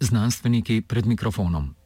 Znanstveniki 0.00 0.82
pred 0.82 1.06
mikrofonom. 1.06 1.81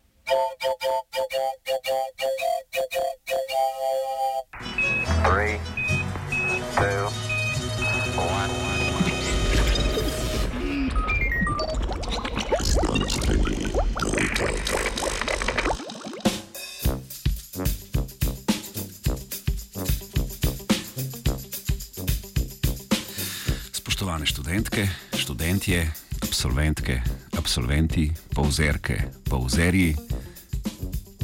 Spoštovane 23.96 24.26
študentke, 24.28 24.88
študentje, 25.16 25.80
absolventke, 26.20 27.00
absolventi, 27.32 28.12
povzerke, 28.28 29.08
povzerji, 29.24 29.96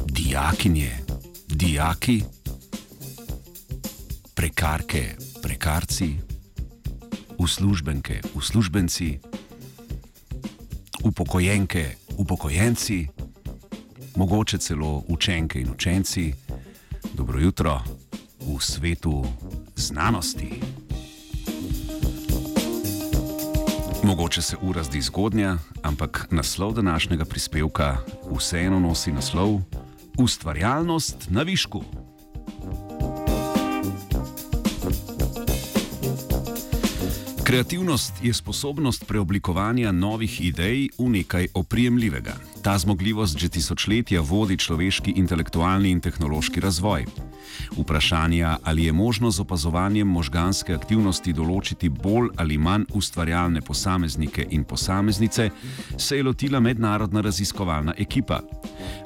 dijakinje, 0.09 0.97
dijaki, 1.47 2.23
prekarke, 4.33 5.13
prekarci, 5.41 6.17
uslužbenke, 7.37 8.21
uslužbenci, 8.33 9.19
upokojenke, 11.03 11.95
upokojenci, 12.17 13.07
mogoče 14.15 14.57
celo 14.57 15.03
učenke 15.07 15.61
in 15.61 15.69
učenci. 15.69 16.33
Dobro 17.13 17.39
jutro 17.39 17.83
v 18.41 18.57
svetu 18.57 19.25
znanosti. 19.75 20.72
Mogoče 24.03 24.41
se 24.41 24.57
ura 24.61 24.83
zdi 24.83 25.01
zgodnja, 25.01 25.57
ampak 25.81 26.27
naslov 26.31 26.73
današnjega 26.73 27.25
prispevka 27.25 27.97
vseeno 28.37 28.79
nosi 28.79 29.11
naslov 29.11 29.59
Ustvarjalnost 30.17 31.29
na 31.29 31.41
višku. 31.41 31.83
Kreativnost 37.53 38.13
je 38.23 38.33
sposobnost 38.33 39.05
preoblikovanja 39.07 39.91
novih 39.91 40.41
idej 40.41 40.89
v 40.97 41.09
nekaj 41.09 41.47
oprijemljivega. 41.53 42.33
Ta 42.63 42.77
zmogljivost 42.77 43.37
že 43.37 43.49
tisočletja 43.49 44.21
vodi 44.21 44.57
človeški 44.57 45.13
intelektualni 45.21 45.91
in 45.91 46.01
tehnološki 46.01 46.59
razvoj. 46.59 47.05
Vprašanja, 47.77 48.57
ali 48.63 48.85
je 48.85 48.93
možno 48.93 49.31
z 49.31 49.39
opazovanjem 49.39 50.07
možganske 50.07 50.73
aktivnosti 50.73 51.33
določiti 51.33 51.89
bolj 51.89 52.31
ali 52.37 52.57
manj 52.57 52.87
ustvarjalne 52.93 53.61
posameznike 53.61 54.47
in 54.49 54.63
posameznice, 54.63 55.49
se 55.97 56.17
je 56.17 56.23
lotila 56.23 56.59
mednarodna 56.59 57.21
raziskovalna 57.21 57.93
ekipa. 57.97 58.41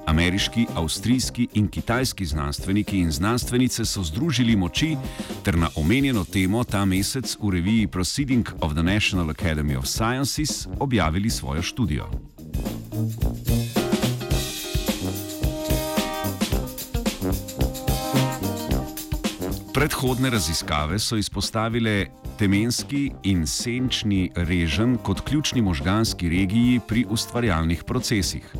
Ameriški, 0.07 0.65
avstrijski 0.75 1.47
in 1.53 1.67
kitajski 1.67 2.25
znanstveniki 2.25 2.97
in 2.97 3.11
znanstvenice 3.11 3.85
so 3.85 4.03
združili 4.03 4.55
moči 4.55 4.95
ter 5.43 5.57
na 5.57 5.69
omenjeno 5.75 6.23
temo 6.23 6.63
ta 6.63 6.85
mesec 6.85 7.37
v 7.41 7.51
reviji 7.51 7.87
Proceeding 8.43 8.61
of 8.61 8.75
the 8.75 8.83
National 8.83 9.29
Academy 9.29 9.75
of 9.75 9.87
Sciences 9.87 10.67
objavili 10.79 11.29
svojo 11.29 11.61
študijo. 11.61 12.09
Predhodne 19.73 20.29
raziskave 20.29 20.99
so 20.99 21.15
izpostavile 21.15 22.05
temenski 22.39 23.11
in 23.23 23.47
senčni 23.47 24.31
režen 24.35 24.97
kot 24.97 25.21
ključni 25.21 25.61
možganski 25.61 26.29
regiji 26.29 26.79
pri 26.87 27.05
ustvarjalnih 27.09 27.83
procesih. 27.83 28.53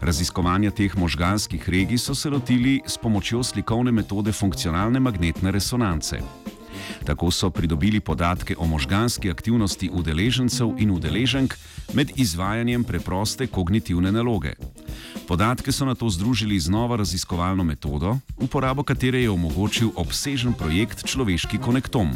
Raziskovanja 0.00 0.70
teh 0.70 0.96
možganskih 0.96 1.68
regij 1.68 1.98
so 1.98 2.14
se 2.14 2.30
lotili 2.30 2.80
s 2.86 2.98
pomočjo 2.98 3.42
slikovne 3.42 3.92
metode 3.92 4.32
funkcionalne 4.32 5.00
magnetne 5.00 5.50
resonance. 5.50 6.18
Tako 7.04 7.30
so 7.30 7.50
pridobili 7.50 8.00
podatke 8.00 8.56
o 8.58 8.66
možganski 8.66 9.30
aktivnosti 9.30 9.90
udeležencev 9.92 10.74
in 10.78 10.90
udeleženk 10.90 11.54
med 11.92 12.10
izvajanjem 12.16 12.84
preproste 12.84 13.46
kognitivne 13.46 14.12
naloge. 14.12 14.54
Podatke 15.28 15.72
so 15.72 15.84
na 15.84 15.94
to 15.94 16.10
združili 16.10 16.60
z 16.60 16.70
novo 16.70 16.96
raziskovalno 16.96 17.64
metodo, 17.64 18.16
uporabo 18.36 18.82
katere 18.82 19.22
je 19.22 19.30
omogočil 19.30 19.90
obsežen 19.96 20.52
projekt 20.52 21.06
Človeški 21.06 21.58
konektom. 21.58 22.10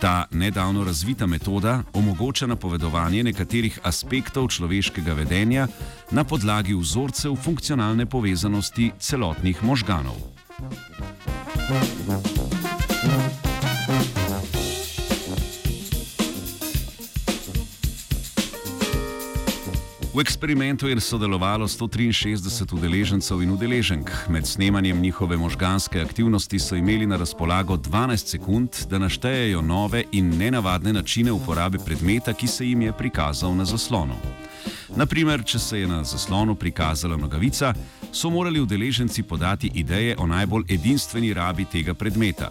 Ta 0.00 0.26
nedavno 0.30 0.84
razvita 0.84 1.26
metoda 1.26 1.82
omogoča 1.92 2.46
napovedovanje 2.46 3.22
nekaterih 3.22 3.78
aspektov 3.82 4.48
človeškega 4.48 5.12
vedenja 5.12 5.68
na 6.10 6.24
podlagi 6.24 6.74
vzorcev 6.74 7.36
funkcionalne 7.36 8.06
povezanosti 8.06 8.90
celotnih 8.98 9.62
možganov. 9.64 10.18
V 20.12 20.20
eksperimentu 20.20 20.88
je 20.88 21.00
sodelovalo 21.00 21.64
163 21.64 22.74
udeležencev 22.74 23.42
in 23.42 23.50
udeleženk. 23.50 24.10
Med 24.28 24.46
snemanjem 24.46 25.00
njihove 25.00 25.36
možganske 25.36 26.00
aktivnosti 26.00 26.58
so 26.58 26.76
imeli 26.76 27.06
na 27.06 27.16
razpolago 27.16 27.76
12 27.76 28.16
sekund, 28.16 28.68
da 28.90 28.98
naštejejo 28.98 29.62
nove 29.62 30.04
in 30.12 30.36
nenavadne 30.36 30.92
načine 30.92 31.32
uporabe 31.32 31.78
predmeta, 31.78 32.32
ki 32.32 32.46
se 32.46 32.66
jim 32.66 32.82
je 32.82 32.92
prikazal 32.92 33.56
na 33.56 33.64
zaslonu. 33.64 34.14
Naprimer, 34.96 35.44
če 35.44 35.58
se 35.58 35.80
je 35.80 35.86
na 35.88 36.04
zaslonu 36.04 36.54
prikazala 36.54 37.16
nogavica, 37.16 37.74
so 38.12 38.30
morali 38.30 38.60
udeleženci 38.60 39.22
podati 39.22 39.70
ideje 39.74 40.16
o 40.18 40.26
najbolj 40.26 40.64
edinstveni 40.68 41.32
rabi 41.34 41.64
tega 41.64 41.94
predmeta. 41.94 42.50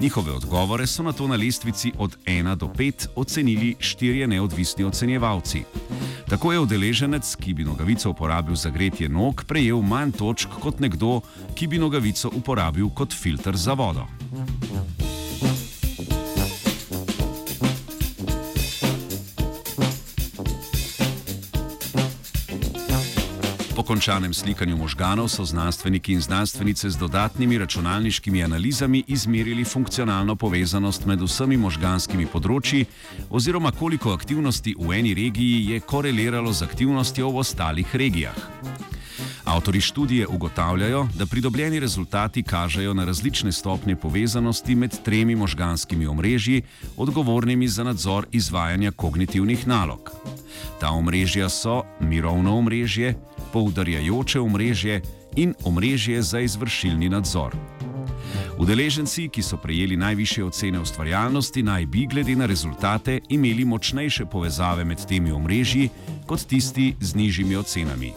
Njihove 0.00 0.32
odgovore 0.32 0.86
so 0.86 1.02
na 1.02 1.12
to 1.12 1.26
na 1.26 1.36
lestvici 1.36 1.92
od 1.98 2.16
1 2.26 2.54
do 2.56 2.66
5 2.66 3.06
ocenili 3.16 3.76
štirje 3.78 4.26
neodvisni 4.26 4.84
ocenjevalci. 4.84 5.64
Tako 6.28 6.52
je 6.52 6.60
udeleženec, 6.60 7.36
ki 7.36 7.54
bi 7.54 7.64
nogavico 7.64 8.10
uporabil 8.10 8.56
za 8.56 8.70
gretje 8.70 9.08
nog, 9.08 9.44
prejel 9.44 9.82
manj 9.82 10.12
točk 10.16 10.48
kot 10.60 10.80
nekdo, 10.80 11.20
ki 11.54 11.68
bi 11.68 11.78
nogavico 11.78 12.32
uporabil 12.32 12.88
kot 12.88 13.12
filter 13.12 13.56
za 13.56 13.76
vodo. 13.76 14.23
Končanem 23.84 24.34
slikanju 24.34 24.76
možganov 24.76 25.28
so 25.28 25.44
znanstveniki 25.44 26.12
in 26.12 26.20
znanstvenice 26.20 26.90
z 26.90 26.96
dodatnimi 26.96 27.58
računalniškimi 27.58 28.44
analizami 28.44 29.04
izmerili 29.06 29.64
funkcionalno 29.64 30.36
povezanost 30.36 31.06
med 31.06 31.20
vsemi 31.22 31.56
možganskimi 31.56 32.26
področji, 32.26 32.86
oziroma 33.30 33.72
koliko 33.72 34.14
aktivnosti 34.16 34.74
v 34.78 34.98
eni 34.98 35.14
regiji 35.14 35.74
je 35.74 35.80
koreliralo 35.80 36.52
z 36.52 36.64
aktivnostjo 36.64 37.30
v 37.30 37.44
ostalih 37.44 37.96
regijah. 37.96 38.36
Avtori 39.44 39.80
študije 39.80 40.26
ugotavljajo, 40.26 41.08
da 41.18 41.26
pridobljeni 41.26 41.80
rezultati 41.80 42.42
kažejo 42.42 42.94
na 42.94 43.04
različne 43.04 43.52
stopnje 43.52 43.96
povezanosti 43.96 44.74
med 44.74 44.96
tremi 45.04 45.36
možganskimi 45.36 46.06
omrežji, 46.06 46.62
odgovornimi 46.96 47.68
za 47.68 47.84
nadzor 47.84 48.26
izvajanja 48.32 48.90
kognitivnih 48.90 49.66
nalog. 49.68 50.10
Ta 50.80 50.90
omrežja 50.90 51.48
so 51.48 51.82
mirovno 52.00 52.56
omrežje, 52.58 53.14
poudarjajoče 53.54 54.40
omrežje 54.40 55.00
in 55.36 55.54
omrežje 55.64 56.22
za 56.22 56.40
izvršilni 56.40 57.08
nadzor. 57.08 57.54
Udeleženci, 58.58 59.28
ki 59.28 59.42
so 59.42 59.56
prejeli 59.56 59.96
najviše 59.96 60.44
ocene 60.44 60.80
ustvarjalnosti, 60.80 61.62
naj 61.62 61.86
bi 61.86 62.06
glede 62.10 62.34
na 62.36 62.46
rezultate 62.46 63.20
imeli 63.28 63.64
močnejše 63.64 64.26
povezave 64.26 64.84
med 64.84 65.06
temi 65.06 65.32
omrežji 65.32 65.88
kot 66.26 66.46
tisti 66.46 66.94
z 67.00 67.14
nižjimi 67.14 67.56
ocenami. 67.56 68.12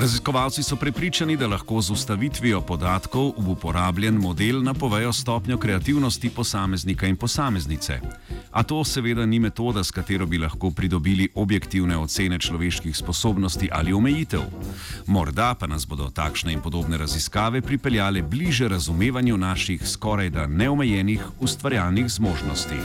Raziskovalci 0.00 0.62
so 0.62 0.76
prepričani, 0.76 1.36
da 1.36 1.46
lahko 1.46 1.80
z 1.80 1.90
ustavitvijo 1.90 2.60
podatkov 2.60 3.32
v 3.38 3.50
uporabljen 3.50 4.14
model 4.14 4.62
napovejo 4.62 5.12
stopnjo 5.12 5.58
kreativnosti 5.58 6.30
posameznika 6.30 7.06
in 7.06 7.16
posameznice. 7.16 8.00
A 8.50 8.62
to 8.62 8.84
seveda 8.84 9.26
ni 9.26 9.38
metoda, 9.38 9.84
s 9.84 9.90
katero 9.90 10.26
bi 10.26 10.38
lahko 10.38 10.70
pridobili 10.70 11.28
objektivne 11.34 11.98
ocene 11.98 12.38
človeških 12.38 12.96
sposobnosti 12.96 13.68
ali 13.72 13.92
omejitev. 13.92 14.40
Morda 15.06 15.54
pa 15.54 15.66
nas 15.66 15.86
bodo 15.86 16.10
takšne 16.10 16.52
in 16.52 16.60
podobne 16.60 16.96
raziskave 16.96 17.60
pripeljale 17.60 18.22
bliže 18.22 18.68
razumevanju 18.68 19.36
naših 19.36 19.88
skoraj 19.88 20.30
da 20.30 20.46
neomejenih 20.46 21.22
ustvarjalnih 21.40 22.08
zmožnosti. 22.08 22.78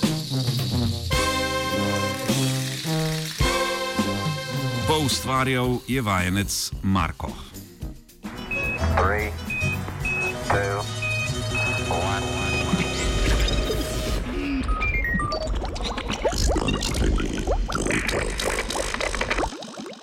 Po 0.00 0.11
ustvarjal 5.04 5.78
je 5.88 6.02
vajenec 6.02 6.70
Marko. 6.82 7.28
Three, 8.96 9.32
two, 10.48 11.01